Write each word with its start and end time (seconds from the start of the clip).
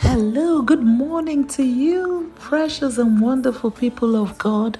Hello, 0.00 0.62
good 0.62 0.82
morning 0.84 1.46
to 1.48 1.64
you, 1.64 2.32
precious 2.38 2.98
and 2.98 3.20
wonderful 3.20 3.70
people 3.70 4.16
of 4.16 4.38
God. 4.38 4.78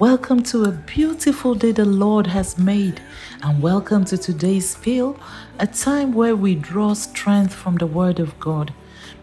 Welcome 0.00 0.42
to 0.44 0.64
a 0.64 0.72
beautiful 0.72 1.54
day 1.54 1.70
the 1.70 1.84
Lord 1.84 2.26
has 2.26 2.58
made, 2.58 3.00
and 3.44 3.62
welcome 3.62 4.04
to 4.06 4.18
today's 4.18 4.74
pill, 4.74 5.16
a 5.60 5.68
time 5.68 6.12
where 6.12 6.34
we 6.34 6.56
draw 6.56 6.94
strength 6.94 7.54
from 7.54 7.76
the 7.76 7.86
Word 7.86 8.18
of 8.18 8.40
God. 8.40 8.74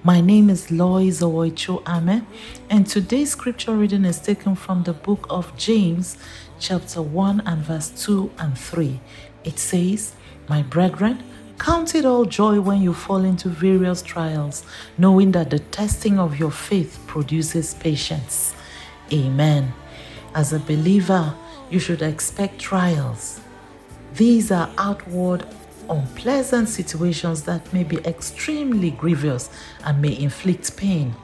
My 0.01 0.21
name 0.21 0.49
is 0.49 0.71
Lois 0.71 1.19
Owoicho 1.19 1.83
Ame, 1.89 2.25
and 2.69 2.87
today's 2.87 3.31
scripture 3.31 3.75
reading 3.75 4.05
is 4.05 4.21
taken 4.21 4.55
from 4.55 4.83
the 4.83 4.93
book 4.93 5.27
of 5.29 5.53
James, 5.57 6.17
chapter 6.57 7.01
1 7.01 7.41
and 7.45 7.61
verse 7.61 7.89
2 7.89 8.31
and 8.37 8.57
3. 8.57 9.01
It 9.43 9.59
says, 9.59 10.15
My 10.47 10.61
brethren, 10.61 11.21
Count 11.59 11.93
it 11.93 12.05
all 12.05 12.25
joy 12.25 12.59
when 12.59 12.81
you 12.81 12.91
fall 12.91 13.23
into 13.23 13.47
various 13.47 14.01
trials, 14.01 14.65
knowing 14.97 15.33
that 15.33 15.51
the 15.51 15.59
testing 15.59 16.17
of 16.17 16.39
your 16.39 16.49
faith 16.49 16.97
produces 17.05 17.75
patience. 17.75 18.55
Amen. 19.13 19.71
As 20.33 20.53
a 20.53 20.59
believer, 20.59 21.35
you 21.69 21.79
should 21.79 22.01
expect 22.01 22.59
trials. 22.59 23.41
These 24.15 24.51
are 24.51 24.69
outward, 24.77 25.45
unpleasant 25.89 26.69
situations 26.69 27.43
that 27.43 27.73
may 27.73 27.83
be 27.83 27.97
extremely 27.97 28.91
grievous 28.91 29.49
and 29.83 30.01
may 30.01 30.17
inflict 30.17 30.77
pain. 30.77 31.15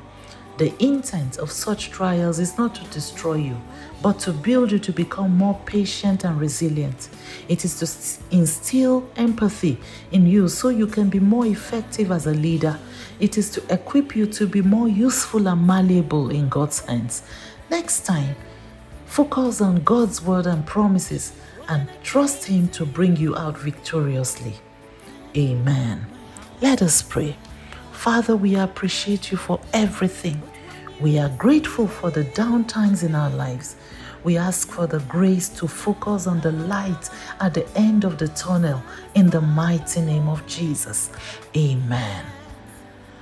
The 0.58 0.74
intent 0.84 1.38
of 1.38 1.52
such 1.52 1.92
trials 1.92 2.40
is 2.40 2.58
not 2.58 2.76
to 2.76 2.84
destroy 2.86 3.36
you, 3.36 3.58
but 4.02 4.20
to 4.22 4.34
build 4.34 4.72
you 4.72 4.80
to 4.80 4.92
become 4.92 5.38
more 5.38 5.58
patient 5.66 6.24
and 6.26 6.40
resilient. 6.40 7.10
It 7.48 7.64
is 7.64 7.80
to 7.80 8.36
instill 8.36 9.08
empathy 9.16 9.78
in 10.12 10.26
you 10.26 10.50
so 10.50 10.70
you 10.70 10.88
can 10.88 11.10
be 11.10 11.20
more 11.20 11.46
effective 11.46 12.12
as 12.12 12.26
a 12.26 12.34
leader. 12.34 12.80
It 13.20 13.38
is 13.38 13.52
to 13.52 13.64
equip 13.74 14.16
you 14.16 14.26
to 14.26 14.48
be 14.48 14.62
more 14.62 14.88
useful 14.88 15.48
and 15.48 15.66
malleable 15.66 16.32
in 16.32 16.50
God's 16.50 16.80
hands. 16.80 17.22
Next 17.70 18.06
time, 18.06 18.36
focus 19.18 19.62
on 19.62 19.82
God's 19.84 20.22
word 20.22 20.46
and 20.46 20.64
promises 20.64 21.34
and 21.70 21.90
trust 22.04 22.46
Him 22.46 22.68
to 22.68 22.86
bring 22.86 23.16
you 23.16 23.36
out 23.36 23.58
victoriously. 23.58 24.54
Amen. 25.36 26.06
Let 26.62 26.84
us 26.84 27.02
pray. 27.02 27.36
Father, 27.92 28.36
we 28.36 28.54
appreciate 28.58 29.32
you 29.32 29.38
for 29.38 29.60
everything. 29.74 30.40
We 31.02 31.18
are 31.18 31.30
grateful 31.30 31.88
for 31.88 32.12
the 32.12 32.26
downtimes 32.26 33.02
in 33.04 33.16
our 33.16 33.32
lives. 33.32 33.76
We 34.24 34.38
ask 34.38 34.70
for 34.70 34.86
the 34.86 35.00
grace 35.00 35.50
to 35.50 35.68
focus 35.68 36.28
on 36.28 36.42
the 36.42 36.52
light 36.52 37.10
at 37.40 37.56
the 37.56 37.68
end 37.76 38.04
of 38.04 38.20
the 38.20 38.28
tunnel 38.28 38.84
in 39.16 39.32
the 39.32 39.42
mighty 39.42 40.02
name 40.02 40.30
of 40.30 40.46
Jesus. 40.46 41.10
Amen. 41.56 42.24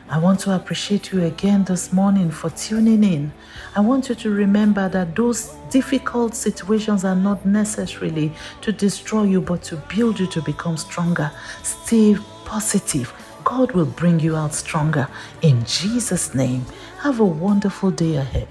I 0.08 0.20
want 0.20 0.40
to 0.42 0.56
appreciate 0.56 1.12
you 1.12 1.24
again 1.24 1.64
this 1.64 1.92
morning 1.92 2.30
for 2.30 2.50
tuning 2.52 3.04
in. 3.04 3.32
I 3.76 3.80
want 3.80 4.10
you 4.10 4.16
to 4.16 4.30
remember 4.30 4.88
that 4.90 5.16
those 5.16 5.56
difficult 5.70 6.36
situations 6.36 7.04
are 7.04 7.16
not 7.16 7.46
necessarily 7.46 8.32
to 8.62 8.72
destroy 8.72 9.24
you, 9.24 9.42
but 9.42 9.64
to 9.64 9.78
build 9.96 10.20
you 10.20 10.28
to 10.28 10.42
become 10.42 10.78
stronger. 10.78 11.32
Stay 11.64 12.16
positive 12.46 13.14
God 13.46 13.74
will 13.74 13.86
bring 13.86 14.20
you 14.20 14.36
out 14.36 14.56
stronger. 14.56 15.08
In 15.44 15.64
Jesus' 15.66 16.34
name, 16.34 16.66
have 17.02 17.20
a 17.20 17.26
wonderful 17.26 17.92
day 17.92 18.16
ahead. 18.16 18.48